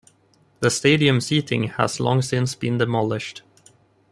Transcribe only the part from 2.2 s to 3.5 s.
since been demolished.